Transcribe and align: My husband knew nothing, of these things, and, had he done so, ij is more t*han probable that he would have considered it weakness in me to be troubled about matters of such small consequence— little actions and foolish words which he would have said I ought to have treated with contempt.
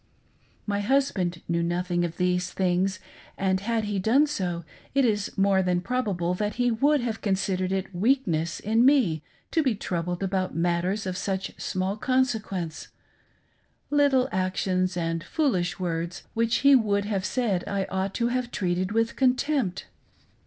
My 0.65 0.79
husband 0.79 1.43
knew 1.47 1.61
nothing, 1.61 2.03
of 2.03 2.17
these 2.17 2.49
things, 2.51 2.99
and, 3.37 3.59
had 3.59 3.83
he 3.83 3.99
done 3.99 4.25
so, 4.25 4.63
ij 4.95 5.03
is 5.03 5.37
more 5.37 5.61
t*han 5.61 5.79
probable 5.79 6.33
that 6.33 6.55
he 6.55 6.71
would 6.71 7.01
have 7.01 7.21
considered 7.21 7.71
it 7.71 7.93
weakness 7.93 8.59
in 8.59 8.83
me 8.83 9.21
to 9.51 9.61
be 9.61 9.75
troubled 9.75 10.23
about 10.23 10.55
matters 10.55 11.05
of 11.05 11.15
such 11.17 11.53
small 11.61 11.97
consequence— 11.97 12.87
little 13.91 14.27
actions 14.31 14.97
and 14.97 15.23
foolish 15.23 15.79
words 15.79 16.23
which 16.33 16.55
he 16.65 16.75
would 16.75 17.05
have 17.05 17.23
said 17.23 17.63
I 17.67 17.85
ought 17.91 18.15
to 18.15 18.29
have 18.29 18.49
treated 18.49 18.93
with 18.93 19.15
contempt. 19.15 19.85